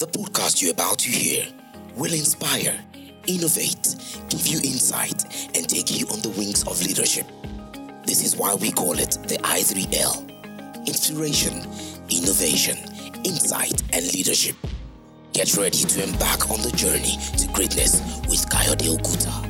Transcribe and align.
The 0.00 0.06
podcast 0.06 0.62
you're 0.62 0.72
about 0.72 1.00
to 1.00 1.10
hear 1.10 1.46
will 1.94 2.14
inspire, 2.14 2.74
innovate, 3.26 3.96
give 4.30 4.46
you 4.46 4.56
insight, 4.64 5.24
and 5.54 5.68
take 5.68 5.90
you 5.90 6.06
on 6.06 6.22
the 6.22 6.30
wings 6.38 6.62
of 6.66 6.80
leadership. 6.82 7.26
This 8.06 8.24
is 8.24 8.34
why 8.34 8.54
we 8.54 8.72
call 8.72 8.98
it 8.98 9.18
the 9.28 9.36
I3L 9.44 10.86
Inspiration, 10.86 11.52
Innovation, 12.08 12.78
Insight, 13.24 13.82
and 13.92 14.06
Leadership. 14.14 14.56
Get 15.34 15.54
ready 15.58 15.84
to 15.84 16.02
embark 16.02 16.50
on 16.50 16.62
the 16.62 16.72
journey 16.74 17.18
to 17.36 17.46
greatness 17.52 18.00
with 18.26 18.48
Kayode 18.48 18.96
Okuta. 18.96 19.49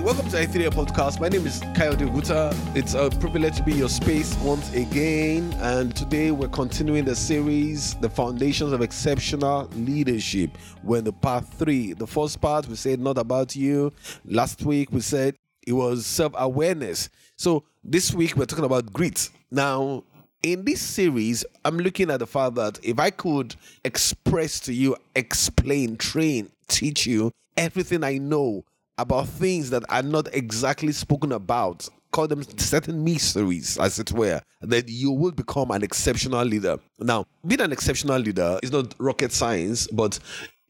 Welcome 0.00 0.30
to 0.30 0.36
i3 0.36 0.68
Podcast. 0.68 1.20
My 1.20 1.28
name 1.28 1.44
is 1.44 1.60
Kayode 1.60 2.08
Guta. 2.14 2.54
It's 2.76 2.94
a 2.94 3.10
privilege 3.18 3.56
to 3.56 3.62
be 3.64 3.72
your 3.72 3.88
space 3.88 4.36
once 4.38 4.72
again. 4.72 5.52
And 5.58 5.94
today 5.94 6.30
we're 6.30 6.48
continuing 6.48 7.04
the 7.04 7.16
series, 7.16 7.94
The 7.96 8.08
Foundations 8.08 8.72
of 8.72 8.80
Exceptional 8.80 9.68
Leadership. 9.74 10.56
We're 10.84 10.98
in 10.98 11.04
the 11.04 11.12
part 11.12 11.46
three. 11.46 11.94
The 11.94 12.06
first 12.06 12.40
part, 12.40 12.68
we 12.68 12.76
said 12.76 13.00
not 13.00 13.18
about 13.18 13.56
you. 13.56 13.92
Last 14.24 14.62
week, 14.62 14.92
we 14.92 15.00
said 15.00 15.34
it 15.66 15.72
was 15.72 16.06
self 16.06 16.32
awareness. 16.36 17.10
So 17.36 17.64
this 17.82 18.14
week, 18.14 18.36
we're 18.36 18.46
talking 18.46 18.64
about 18.64 18.92
grit. 18.92 19.28
Now, 19.50 20.04
in 20.44 20.64
this 20.64 20.80
series, 20.80 21.44
I'm 21.64 21.76
looking 21.76 22.10
at 22.10 22.20
the 22.20 22.26
fact 22.26 22.54
that 22.54 22.78
if 22.84 23.00
I 23.00 23.10
could 23.10 23.56
express 23.84 24.60
to 24.60 24.72
you, 24.72 24.96
explain, 25.16 25.96
train, 25.96 26.50
teach 26.68 27.04
you 27.04 27.32
everything 27.56 28.04
I 28.04 28.18
know 28.18 28.64
about 28.98 29.28
things 29.28 29.70
that 29.70 29.84
are 29.88 30.02
not 30.02 30.32
exactly 30.34 30.92
spoken 30.92 31.32
about, 31.32 31.88
call 32.10 32.26
them 32.26 32.42
certain 32.58 33.04
mysteries, 33.04 33.78
as 33.78 33.98
it 33.98 34.12
were, 34.12 34.40
that 34.60 34.88
you 34.88 35.12
will 35.12 35.32
become 35.32 35.70
an 35.70 35.82
exceptional 35.82 36.44
leader. 36.44 36.78
Now, 36.98 37.24
being 37.46 37.60
an 37.60 37.72
exceptional 37.72 38.18
leader 38.18 38.58
is 38.62 38.72
not 38.72 38.94
rocket 38.98 39.32
science, 39.32 39.86
but 39.88 40.18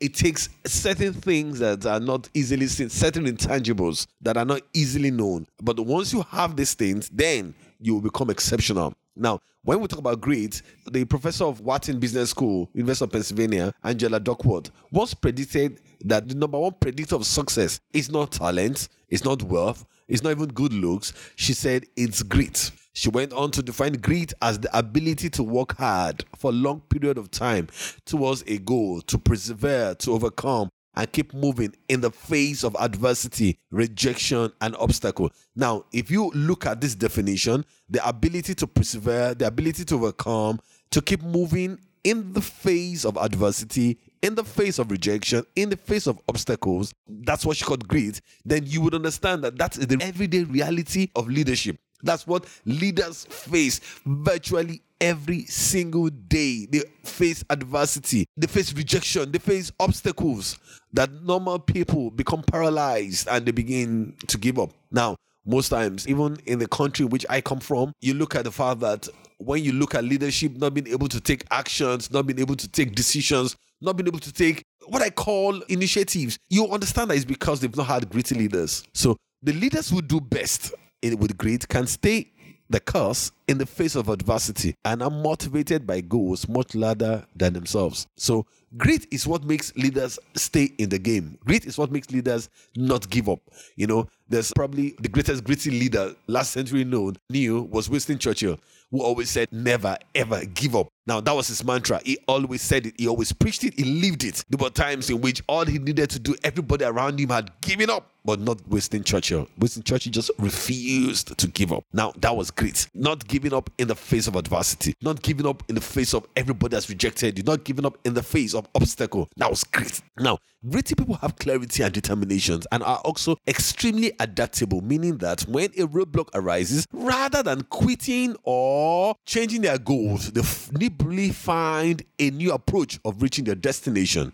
it 0.01 0.15
takes 0.15 0.49
certain 0.65 1.13
things 1.13 1.59
that 1.59 1.85
are 1.87 2.01
not 2.01 2.29
easily 2.35 2.67
seen, 2.67 2.89
certain 2.89 3.25
intangibles 3.27 4.07
that 4.21 4.37
are 4.37 4.45
not 4.45 4.63
easily 4.73 5.11
known. 5.11 5.47
But 5.63 5.81
once 5.81 6.13
you 6.13 6.23
have 6.31 6.57
these 6.57 6.75
things, 6.75 7.09
then 7.09 7.55
you 7.81 7.95
will 7.95 8.03
become 8.03 8.31
exceptional. 8.31 8.95
Now, 9.19 9.41
when 9.63 9.81
we 9.81 9.89
talk 9.89 9.99
about 9.99 10.21
grit, 10.21 10.63
the 10.91 11.05
professor 11.05 11.45
of 11.45 11.61
Wharton 11.61 11.99
Business 11.99 12.31
School, 12.31 12.71
University 12.73 13.05
of 13.05 13.13
Pennsylvania, 13.13 13.75
Angela 13.83 14.21
Duckworth, 14.21 14.71
once 14.93 15.13
predicted 15.13 15.81
that 16.05 16.29
the 16.29 16.35
number 16.35 16.59
one 16.59 16.75
predictor 16.81 17.17
of 17.17 17.27
success 17.27 17.81
is 17.93 18.11
not 18.11 18.33
talent, 18.33 18.89
it's 19.09 19.25
not 19.25 19.43
wealth, 19.43 19.85
it's 20.07 20.23
not 20.23 20.31
even 20.31 20.47
good 20.47 20.73
looks. 20.73 21.13
She 21.37 21.53
said 21.53 21.85
it's 21.97 22.23
grit. 22.23 22.71
She 22.93 23.11
went 23.11 23.33
on 23.33 23.51
to 23.53 23.63
define 23.63 23.95
grit 23.95 24.33
as 24.41 24.59
the 24.59 24.77
ability 24.77 25.31
to 25.31 25.43
work 25.43 25.77
hard 25.77 26.25
for 26.37 26.51
a 26.51 26.55
long 26.55 26.81
period 26.81 27.19
of 27.19 27.31
time 27.31 27.69
towards 28.07 28.43
a 28.47 28.59
goal, 28.59 29.01
to 29.03 29.19
persevere, 29.19 29.95
to 29.97 30.13
overcome, 30.13 30.71
and 30.99 31.13
keep 31.13 31.33
moving 31.33 31.73
in 31.89 32.01
the 32.01 32.11
face 32.11 32.65
of 32.65 32.77
adversity, 32.79 33.57
rejection, 33.71 34.53
and 34.61 34.75
obstacle. 34.77 35.31
Now, 35.55 35.85
if 35.93 36.11
you 36.11 36.31
look 36.35 36.67
at 36.67 36.81
this 36.81 36.97
definition, 36.97 37.65
the 37.89 38.07
ability 38.07 38.57
to 38.57 38.67
persevere, 38.67 39.33
the 39.35 39.47
ability 39.47 39.85
to 39.87 39.95
overcome, 39.95 40.59
to 40.91 41.01
keep 41.01 41.23
moving 41.23 41.79
in 42.03 42.33
the 42.33 42.41
face 42.41 43.05
of 43.05 43.17
adversity, 43.17 43.97
in 44.23 44.35
the 44.35 44.43
face 44.43 44.81
of 44.81 44.91
rejection, 44.91 45.45
in 45.55 45.71
the 45.71 45.77
face 45.77 46.09
of 46.09 46.19
obstacles, 46.29 46.93
that's 47.07 47.47
what 47.47 47.57
she 47.57 47.65
called 47.65 47.87
grit, 47.87 48.21
then 48.45 48.65
you 48.67 48.81
would 48.81 48.95
understand 48.95 49.45
that 49.45 49.57
that's 49.57 49.77
the 49.77 49.99
everyday 50.01 50.43
reality 50.43 51.11
of 51.15 51.29
leadership. 51.29 51.79
That's 52.03 52.27
what 52.27 52.47
leaders 52.65 53.25
face 53.27 53.81
virtually 54.07 54.83
every 55.01 55.45
single 55.45 56.09
day. 56.09 56.67
They 56.71 56.83
face 57.05 57.45
adversity, 57.51 58.27
they 58.37 58.47
face 58.47 58.73
rejection, 58.73 59.33
they 59.33 59.39
face 59.39 59.73
obstacles 59.81 60.59
that 60.93 61.11
normal 61.23 61.59
people 61.59 62.11
become 62.11 62.43
paralyzed 62.43 63.29
and 63.29 63.45
they 63.47 63.53
begin 63.53 64.15
to 64.29 64.39
give 64.39 64.59
up. 64.59 64.71
Now, 64.91 65.17
most 65.45 65.71
times, 65.71 66.07
even 66.07 66.37
in 66.47 66.59
the 66.59 66.69
country 66.69 67.07
which 67.07 67.25
I 67.29 67.41
come 67.41 67.61
from, 67.61 67.93
you 68.01 68.15
look 68.15 68.35
at 68.35 68.45
the 68.45 68.53
fact 68.53 68.81
that 68.81 69.09
when 69.39 69.63
you 69.65 69.73
look 69.73 69.95
at 69.95 70.05
leadership, 70.05 70.57
not 70.57 70.75
being 70.75 70.89
able 70.89 71.09
to 71.09 71.21
take 71.21 71.45
actions, 71.51 72.11
not 72.11 72.27
being 72.27 72.41
able 72.41 72.57
to 72.57 72.69
take 72.69 72.95
decisions, 72.95 73.57
not 73.81 73.97
being 73.97 74.09
able 74.09 74.19
to 74.19 74.33
take 74.33 74.65
what 74.89 75.03
I 75.03 75.11
call 75.11 75.61
initiatives, 75.63 76.39
you 76.49 76.67
understand 76.69 77.11
that 77.11 77.17
it's 77.17 77.25
because 77.25 77.61
they've 77.61 77.77
not 77.77 77.87
had 77.87 78.11
gritty 78.11 78.35
leaders. 78.35 78.85
So 78.95 79.17
the 79.43 79.53
leaders 79.53 79.89
who 79.91 80.03
do 80.03 80.21
best 80.21 80.75
with 81.03 81.37
grit 81.39 81.69
can 81.69 81.87
stay 81.87 82.33
the 82.71 82.81
course 82.81 83.33
in 83.47 83.59
the 83.59 83.67
face 83.67 83.95
of 83.95 84.09
adversity 84.09 84.75
and 84.85 85.03
are 85.03 85.11
motivated 85.11 85.87
by 85.87 86.01
goals 86.01 86.49
much 86.49 86.75
larger 86.75 87.25
than 87.35 87.55
themselves. 87.55 88.07
So, 88.17 88.47
grit 88.77 89.07
is 89.11 89.27
what 89.27 89.45
makes 89.45 89.75
leaders 89.77 90.19
stay 90.35 90.71
in 90.79 90.89
the 90.89 90.99
game. 90.99 91.39
Grit 91.45 91.65
is 91.67 91.79
what 91.79 91.91
makes 91.91 92.11
leaders 92.11 92.49
not 92.77 93.09
give 93.09 93.29
up. 93.29 93.41
You 93.77 93.87
know, 93.87 94.09
there's 94.29 94.53
probably 94.55 94.95
the 95.01 95.09
greatest 95.09 95.45
gritty 95.45 95.71
leader 95.71 96.15
last 96.27 96.53
century 96.53 96.85
known, 96.85 97.17
knew, 97.31 97.63
was 97.63 97.89
Winston 97.89 98.19
Churchill, 98.19 98.59
who 98.91 99.03
always 99.03 99.31
said, 99.31 99.49
Never 99.53 99.97
ever 100.15 100.45
give 100.45 100.77
up. 100.77 100.89
Now, 101.07 101.21
that 101.23 101.33
was 101.35 101.49
his 101.49 101.65
mantra. 101.65 102.01
He 102.05 102.19
always 102.29 102.61
said 102.61 102.85
it, 102.85 102.95
he 102.99 103.09
always 103.09 103.33
preached 103.33 103.65
it, 103.65 103.73
he 103.75 103.85
lived 103.85 104.25
it. 104.25 104.45
There 104.51 104.63
were 104.63 104.71
times 104.71 105.09
in 105.09 105.23
which 105.23 105.43
all 105.49 105.65
he 105.65 105.79
needed 105.79 106.11
to 106.11 106.19
do, 106.19 106.35
everybody 106.45 106.85
around 106.85 107.19
him 107.19 107.31
had 107.31 107.51
given 107.63 107.89
up, 107.89 108.11
but 108.27 108.41
not 108.41 108.67
Winston 108.69 109.05
Churchill. 109.05 109.49
Winston 109.59 109.83
Churchill 109.83 110.13
just 110.13 110.31
refused 110.39 111.39
to 111.39 111.47
give 111.49 111.73
up. 111.73 111.85
Now, 111.95 112.13
that 112.19 112.37
was 112.37 112.51
grit. 112.51 112.87
Not 112.93 113.27
giving 113.27 113.55
up 113.55 113.71
in 113.79 113.89
the 113.89 113.95
face 113.95 114.27
of 114.27 114.37
adversity, 114.37 114.95
not 115.01 115.23
giving 115.23 115.47
up 115.47 115.63
in 115.71 115.75
the 115.75 115.81
face 115.81 116.13
of 116.13 116.27
everybody 116.37 116.75
that's 116.75 116.91
rejected 116.91 117.39
you, 117.39 117.45
not 117.45 117.65
giving 117.65 117.87
up 117.87 117.97
in 118.05 118.13
the 118.13 118.23
face 118.23 118.53
of 118.59 118.69
obstacle. 118.75 119.29
That 119.37 119.51
was 119.51 119.65
grit. 119.65 120.01
Now, 120.19 120.39
gritty 120.69 120.95
people 120.95 121.15
have 121.17 121.37
clarity 121.37 121.83
and 121.83 121.93
determinations 121.93 122.67
and 122.73 122.83
are 122.83 122.99
also 122.99 123.37
extremely 123.47 124.13
adaptable, 124.21 124.81
meaning 124.81 125.19
that 125.19 125.43
when 125.43 125.67
a 125.79 125.87
roadblock 125.87 126.29
arises, 126.35 126.87
rather 126.93 127.43
than 127.43 127.63
quitting 127.63 128.37
or 128.43 129.15
changing 129.25 129.63
their 129.63 129.79
goals, 129.79 130.31
they 130.33 130.43
nimbly 130.79 131.31
find 131.31 132.03
a 132.19 132.31
new 132.31 132.53
approach 132.53 132.99
of 133.05 133.23
reaching 133.23 133.45
their 133.45 133.55
destination. 133.55 134.33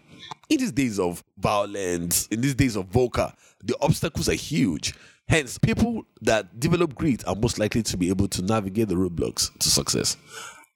In 0.48 0.58
these 0.58 0.72
days 0.72 0.98
of 0.98 1.22
violence, 1.38 2.26
in 2.28 2.40
these 2.40 2.54
days 2.54 2.76
of 2.76 2.88
VUCA, 2.90 3.34
the 3.62 3.76
obstacles 3.80 4.28
are 4.28 4.34
huge. 4.34 4.94
Hence, 5.28 5.58
people 5.58 6.04
that 6.20 6.60
develop 6.60 6.94
grit 6.94 7.26
are 7.26 7.34
most 7.34 7.58
likely 7.58 7.82
to 7.82 7.96
be 7.96 8.10
able 8.10 8.28
to 8.28 8.42
navigate 8.42 8.88
the 8.88 8.94
roadblocks 8.94 9.56
to 9.58 9.68
success. 9.68 10.16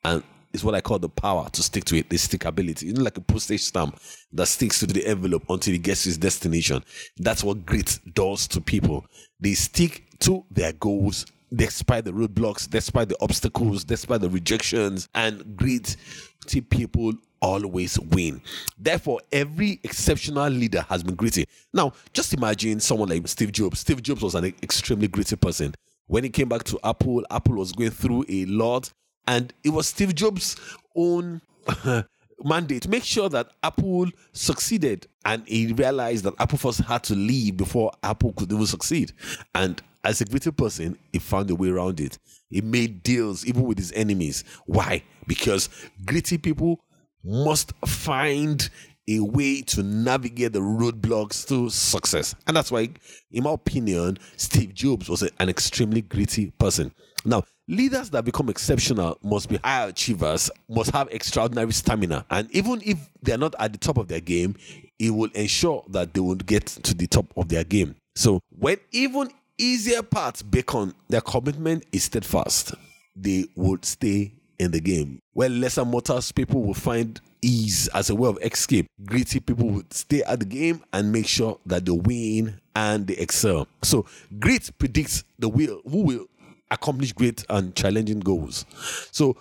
And 0.04 0.22
it's 0.52 0.64
what 0.64 0.74
I 0.74 0.80
call 0.80 0.98
the 0.98 1.08
power 1.08 1.48
to 1.50 1.62
stick 1.62 1.84
to 1.86 1.96
it, 1.96 2.08
the 2.08 2.16
stickability. 2.16 2.84
You 2.84 2.94
know, 2.94 3.02
like 3.02 3.18
a 3.18 3.20
postage 3.20 3.62
stamp 3.62 4.00
that 4.32 4.46
sticks 4.46 4.80
to 4.80 4.86
the 4.86 5.06
envelope 5.06 5.44
until 5.48 5.74
it 5.74 5.82
gets 5.82 6.04
to 6.04 6.08
its 6.08 6.18
destination. 6.18 6.84
That's 7.16 7.44
what 7.44 7.66
grit 7.66 7.98
does 8.14 8.46
to 8.48 8.60
people. 8.60 9.06
They 9.40 9.54
stick 9.54 10.04
to 10.20 10.44
their 10.50 10.72
goals 10.72 11.26
despite 11.54 12.04
the 12.04 12.12
roadblocks, 12.12 12.68
despite 12.68 13.08
the 13.08 13.16
obstacles, 13.20 13.84
despite 13.84 14.20
the 14.20 14.30
rejections, 14.30 15.08
and 15.14 15.56
grit 15.56 15.96
people 16.70 17.12
always 17.40 17.98
win. 18.00 18.40
Therefore, 18.78 19.20
every 19.32 19.80
exceptional 19.84 20.48
leader 20.48 20.80
has 20.88 21.02
been 21.02 21.14
gritty. 21.14 21.46
Now, 21.72 21.92
just 22.12 22.32
imagine 22.34 22.80
someone 22.80 23.08
like 23.08 23.26
Steve 23.28 23.52
Jobs. 23.52 23.80
Steve 23.80 24.02
Jobs 24.02 24.22
was 24.22 24.34
an 24.34 24.46
extremely 24.62 25.08
gritty 25.08 25.36
person. 25.36 25.74
When 26.06 26.24
he 26.24 26.30
came 26.30 26.48
back 26.48 26.64
to 26.64 26.78
Apple, 26.82 27.22
Apple 27.30 27.56
was 27.56 27.72
going 27.72 27.90
through 27.90 28.24
a 28.28 28.46
lot, 28.46 28.90
and 29.28 29.52
it 29.62 29.68
was 29.68 29.86
Steve 29.86 30.14
Jobs' 30.14 30.56
own 30.96 31.42
mandate 32.44 32.82
to 32.82 32.88
make 32.88 33.04
sure 33.04 33.28
that 33.28 33.50
Apple 33.62 34.06
succeeded. 34.32 35.06
And 35.24 35.46
he 35.46 35.72
realized 35.74 36.24
that 36.24 36.32
Apple 36.38 36.58
first 36.58 36.80
had 36.80 37.04
to 37.04 37.14
leave 37.14 37.58
before 37.58 37.92
Apple 38.02 38.32
could 38.32 38.50
even 38.50 38.66
succeed. 38.66 39.12
And 39.54 39.80
as 40.02 40.22
a 40.22 40.24
gritty 40.24 40.50
person, 40.50 40.98
he 41.12 41.18
found 41.18 41.50
a 41.50 41.54
way 41.54 41.68
around 41.68 42.00
it. 42.00 42.18
He 42.48 42.62
made 42.62 43.02
deals 43.02 43.44
even 43.44 43.64
with 43.64 43.76
his 43.76 43.92
enemies. 43.92 44.44
Why? 44.64 45.02
Because 45.26 45.68
gritty 46.06 46.38
people 46.38 46.80
must 47.22 47.74
find 47.84 48.70
a 49.08 49.20
way 49.20 49.60
to 49.62 49.82
navigate 49.82 50.54
the 50.54 50.60
roadblocks 50.60 51.46
to 51.48 51.68
success. 51.68 52.34
And 52.46 52.56
that's 52.56 52.70
why, 52.70 52.88
in 53.30 53.44
my 53.44 53.52
opinion, 53.52 54.18
Steve 54.36 54.72
Jobs 54.72 55.10
was 55.10 55.22
an 55.22 55.48
extremely 55.50 56.00
gritty 56.00 56.50
person. 56.58 56.92
Now, 57.28 57.44
leaders 57.68 58.08
that 58.10 58.24
become 58.24 58.48
exceptional 58.48 59.18
must 59.22 59.50
be 59.50 59.58
high 59.62 59.86
achievers, 59.86 60.50
must 60.66 60.90
have 60.92 61.08
extraordinary 61.10 61.72
stamina. 61.72 62.24
And 62.30 62.50
even 62.52 62.80
if 62.82 62.98
they're 63.22 63.36
not 63.36 63.54
at 63.58 63.72
the 63.72 63.78
top 63.78 63.98
of 63.98 64.08
their 64.08 64.20
game, 64.20 64.56
it 64.98 65.10
will 65.10 65.30
ensure 65.34 65.84
that 65.90 66.14
they 66.14 66.20
will 66.20 66.36
get 66.36 66.66
to 66.66 66.94
the 66.94 67.06
top 67.06 67.26
of 67.36 67.50
their 67.50 67.64
game. 67.64 67.96
So, 68.16 68.40
when 68.48 68.78
even 68.92 69.28
easier 69.58 70.02
parts 70.02 70.42
beckon, 70.42 70.94
their 71.08 71.20
commitment 71.20 71.84
is 71.92 72.04
steadfast, 72.04 72.74
they 73.14 73.44
would 73.54 73.84
stay 73.84 74.32
in 74.58 74.70
the 74.70 74.80
game. 74.80 75.20
Where 75.34 75.50
lesser 75.50 75.84
mortals 75.84 76.32
people 76.32 76.62
will 76.62 76.74
find 76.74 77.20
ease 77.42 77.88
as 77.88 78.08
a 78.08 78.14
way 78.14 78.28
of 78.30 78.38
escape. 78.42 78.86
Gritty 79.04 79.40
people 79.40 79.68
would 79.68 79.92
stay 79.92 80.22
at 80.22 80.40
the 80.40 80.46
game 80.46 80.82
and 80.92 81.12
make 81.12 81.26
sure 81.26 81.58
that 81.66 81.84
they 81.84 81.92
win 81.92 82.58
and 82.74 83.06
they 83.06 83.14
excel. 83.14 83.68
So 83.82 84.06
grit 84.40 84.70
predicts 84.78 85.24
the 85.38 85.48
will 85.48 85.80
who 85.88 86.02
will 86.02 86.26
accomplish 86.70 87.12
great 87.12 87.44
and 87.48 87.74
challenging 87.74 88.20
goals. 88.20 88.66
So 89.10 89.36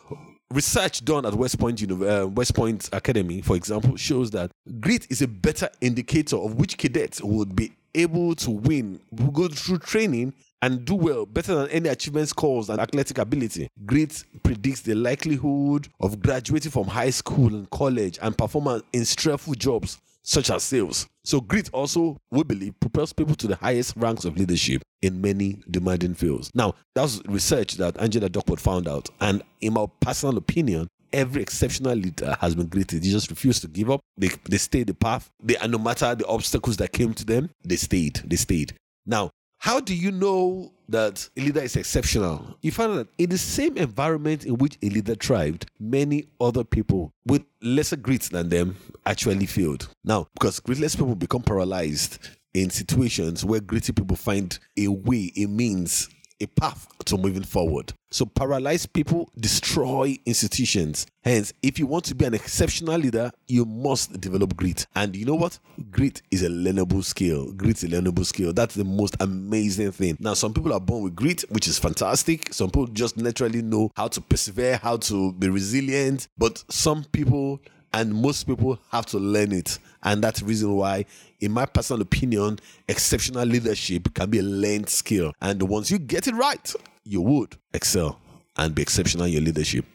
research 0.54 1.04
done 1.04 1.26
at 1.26 1.34
West 1.34 1.60
Point, 1.60 1.82
uh, 1.92 2.28
West 2.28 2.56
Point 2.56 2.90
Academy, 2.94 3.42
for 3.42 3.56
example, 3.56 3.96
shows 3.96 4.32
that 4.32 4.52
grit 4.80 5.08
is 5.10 5.22
a 5.22 5.28
better 5.28 5.70
indicator 5.82 6.38
of 6.38 6.56
which 6.56 6.78
cadets 6.78 7.22
would 7.22 7.56
be 7.56 7.72
able 7.96 8.36
to 8.36 8.52
win, 8.52 9.00
go 9.34 9.48
through 9.48 9.80
training 9.80 10.34
and 10.62 10.86
do 10.86 10.96
well 10.96 11.26
better 11.26 11.54
than 11.56 11.70
any 11.70 11.90
achievement 11.90 12.28
scores 12.30 12.70
and 12.70 12.80
athletic 12.80 13.18
ability. 13.18 13.70
Grit 13.86 14.24
predicts 14.44 14.82
the 14.82 14.96
likelihood 14.96 15.88
of 16.00 16.22
graduating 16.22 16.72
from 16.72 16.86
high 16.86 17.10
school 17.10 17.48
and 17.48 17.70
college 17.70 18.18
and 18.22 18.38
performing 18.38 18.82
in 18.94 19.06
stressful 19.06 19.54
jobs 19.54 20.00
such 20.28 20.50
as 20.50 20.62
sales. 20.62 21.08
So 21.24 21.40
grit 21.40 21.70
also, 21.72 22.18
we 22.32 22.44
believe, 22.44 22.78
propels 22.82 23.14
people 23.14 23.34
to 23.36 23.48
the 23.48 23.56
highest 23.56 23.96
ranks 23.96 24.26
of 24.26 24.38
leadership 24.38 24.82
in 25.02 25.22
many 25.22 25.60
demanding 25.72 26.16
fields. 26.16 26.52
Now, 26.54 26.76
that's 26.94 27.22
research 27.26 27.76
that 27.76 27.98
Angela 27.98 28.28
Duckworth 28.28 28.60
found 28.60 28.90
out. 28.90 29.10
And 29.22 29.42
in 29.62 29.74
my 29.74 29.86
personal 30.02 30.38
opinion, 30.38 30.90
every 31.14 31.42
exceptional 31.42 31.96
leader 31.96 32.36
has 32.42 32.56
been 32.56 32.68
gritted. 32.68 33.04
They 33.04 33.10
just 33.10 33.30
refused 33.30 33.62
to 33.62 33.70
give 33.70 33.90
up. 33.90 34.02
They, 34.18 34.30
they 34.50 34.58
stayed 34.58 34.88
the 34.88 34.94
path. 34.94 35.30
They, 35.42 35.56
no 35.66 35.78
matter 35.78 36.14
the 36.14 36.28
obstacles 36.28 36.76
that 36.78 36.92
came 36.92 37.14
to 37.14 37.26
them, 37.26 37.50
they 37.64 37.78
stayed. 37.78 38.16
They 38.26 38.36
stayed. 38.36 38.74
Now, 39.06 39.32
how 39.60 39.80
do 39.80 39.96
you 39.96 40.12
know 40.12 40.74
that 40.90 41.30
a 41.38 41.42
leader 41.42 41.62
is 41.62 41.76
exceptional? 41.76 42.58
You 42.62 42.72
find 42.72 42.98
that 42.98 43.08
in 43.18 43.30
the 43.30 43.38
same 43.38 43.78
environment 43.78 44.46
in 44.46 44.58
which 44.58 44.78
a 44.82 44.90
leader 44.90 45.16
thrived, 45.16 45.70
many 45.80 46.28
other 46.40 46.64
people 46.64 47.14
with 47.26 47.44
lesser 47.62 47.96
grit 47.96 48.24
than 48.24 48.50
them 48.50 48.78
actually 49.06 49.46
failed. 49.46 49.90
Now, 50.04 50.28
because 50.34 50.60
gritless 50.60 50.96
people 50.96 51.16
become 51.16 51.42
paralyzed 51.42 52.20
in 52.54 52.70
situations 52.70 53.46
where 53.46 53.60
gritty 53.60 53.94
people 53.94 54.16
find 54.16 54.58
a 54.78 54.88
way, 54.88 55.32
a 55.38 55.46
means 55.46 56.10
a 56.40 56.46
path 56.46 56.88
to 57.06 57.18
moving 57.18 57.44
forward. 57.44 57.94
So 58.10 58.26
paralyzed 58.26 58.94
people 58.94 59.30
destroy 59.38 60.18
institutions. 60.26 61.08
Hence, 61.24 61.52
if 61.62 61.78
you 61.78 61.88
want 61.88 62.06
to 62.06 62.16
be 62.16 62.26
an 62.26 62.34
exceptional 62.34 62.98
leader, 62.98 63.32
you 63.48 63.66
must 63.66 64.20
develop 64.22 64.56
grit. 64.56 64.88
And 64.96 65.16
you 65.16 65.26
know 65.26 65.36
what? 65.36 65.60
Grit 65.92 66.22
is 66.32 66.44
a 66.44 66.50
learnable 66.50 67.04
skill. 67.04 67.52
Grit 67.52 67.84
is 67.84 67.84
a 67.84 67.88
learnable 67.88 68.26
skill. 68.26 68.54
That's 68.54 68.76
the 68.76 68.86
most 68.86 69.18
amazing 69.20 69.92
thing. 69.92 70.18
Now, 70.20 70.36
some 70.36 70.54
people 70.54 70.74
are 70.74 70.80
born 70.80 71.04
with 71.04 71.16
grit, 71.16 71.44
which 71.50 71.68
is 71.68 71.80
fantastic. 71.80 72.54
Some 72.54 72.70
people 72.70 72.88
just 72.88 73.18
naturally 73.18 73.62
know 73.62 73.92
how 73.96 74.08
to 74.08 74.22
persevere, 74.22 74.78
how 74.78 74.98
to 74.98 75.34
be 75.34 75.50
resilient. 75.50 76.30
But 76.38 76.64
some 76.70 77.04
people 77.12 77.60
and 77.94 78.14
most 78.14 78.44
people 78.44 78.80
have 78.92 79.06
to 79.08 79.18
learn 79.18 79.52
it. 79.52 79.80
And 80.04 80.24
that's 80.24 80.40
the 80.40 80.46
reason 80.46 80.76
why, 80.76 81.06
in 81.40 81.52
my 81.52 81.66
personal 81.66 82.02
opinion, 82.02 82.60
exceptional 82.88 83.46
leadership 83.46 84.14
can 84.14 84.30
be 84.30 84.40
a 84.40 84.44
learned 84.44 84.90
skill. 84.90 85.34
And 85.42 85.62
once 85.64 85.92
you 85.92 86.00
get 86.00 86.28
it 86.28 86.36
right, 86.36 86.74
you 87.04 87.22
would 87.22 87.56
excel 87.74 88.20
and 88.58 88.74
be 88.74 88.82
exceptional 88.82 89.26
in 89.26 89.34
your 89.34 89.42
leadership. 89.42 89.86